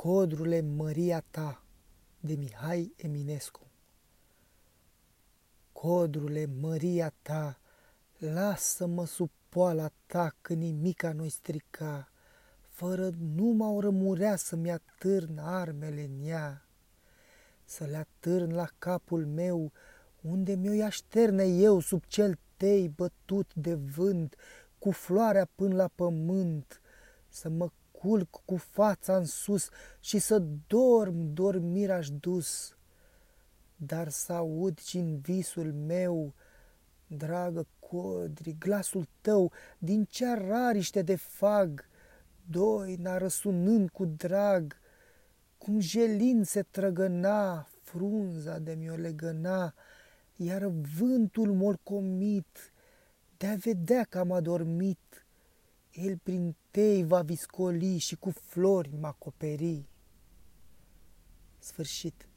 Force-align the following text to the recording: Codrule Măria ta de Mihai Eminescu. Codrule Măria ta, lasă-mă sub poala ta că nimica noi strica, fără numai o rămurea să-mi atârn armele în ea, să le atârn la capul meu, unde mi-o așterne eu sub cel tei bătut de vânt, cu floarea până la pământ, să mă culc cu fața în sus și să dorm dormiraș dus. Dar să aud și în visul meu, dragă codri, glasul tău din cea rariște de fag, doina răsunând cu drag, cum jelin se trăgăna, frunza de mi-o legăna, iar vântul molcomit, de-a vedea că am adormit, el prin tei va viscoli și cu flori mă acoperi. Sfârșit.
Codrule 0.00 0.60
Măria 0.60 1.24
ta 1.30 1.64
de 2.20 2.34
Mihai 2.34 2.92
Eminescu. 2.96 3.70
Codrule 5.72 6.46
Măria 6.60 7.12
ta, 7.22 7.60
lasă-mă 8.18 9.06
sub 9.06 9.30
poala 9.48 9.90
ta 10.06 10.36
că 10.40 10.52
nimica 10.52 11.12
noi 11.12 11.28
strica, 11.28 12.08
fără 12.68 13.10
numai 13.34 13.68
o 13.68 13.80
rămurea 13.80 14.36
să-mi 14.36 14.70
atârn 14.70 15.38
armele 15.38 16.02
în 16.02 16.26
ea, 16.26 16.66
să 17.64 17.84
le 17.84 17.96
atârn 17.96 18.54
la 18.54 18.68
capul 18.78 19.26
meu, 19.26 19.72
unde 20.20 20.54
mi-o 20.54 20.84
așterne 20.84 21.44
eu 21.44 21.80
sub 21.80 22.04
cel 22.06 22.38
tei 22.56 22.88
bătut 22.88 23.54
de 23.54 23.74
vânt, 23.74 24.36
cu 24.78 24.90
floarea 24.90 25.48
până 25.54 25.74
la 25.74 25.88
pământ, 25.88 26.80
să 27.28 27.48
mă 27.48 27.70
culc 28.00 28.40
cu 28.44 28.56
fața 28.56 29.16
în 29.16 29.24
sus 29.24 29.68
și 30.00 30.18
să 30.18 30.42
dorm 30.66 31.32
dormiraș 31.32 32.08
dus. 32.08 32.76
Dar 33.76 34.08
să 34.08 34.32
aud 34.32 34.78
și 34.78 34.98
în 34.98 35.18
visul 35.18 35.72
meu, 35.72 36.34
dragă 37.06 37.66
codri, 37.78 38.56
glasul 38.58 39.08
tău 39.20 39.52
din 39.78 40.04
cea 40.04 40.34
rariște 40.34 41.02
de 41.02 41.16
fag, 41.16 41.88
doina 42.50 43.18
răsunând 43.18 43.90
cu 43.90 44.04
drag, 44.04 44.76
cum 45.58 45.80
jelin 45.80 46.44
se 46.44 46.62
trăgăna, 46.62 47.68
frunza 47.82 48.58
de 48.58 48.74
mi-o 48.74 48.94
legăna, 48.94 49.74
iar 50.36 50.72
vântul 50.98 51.52
molcomit, 51.52 52.72
de-a 53.36 53.54
vedea 53.54 54.04
că 54.04 54.18
am 54.18 54.32
adormit, 54.32 55.26
el 55.90 56.18
prin 56.18 56.56
tei 56.70 57.04
va 57.04 57.22
viscoli 57.22 57.98
și 57.98 58.16
cu 58.16 58.30
flori 58.30 58.94
mă 59.00 59.06
acoperi. 59.06 59.88
Sfârșit. 61.58 62.29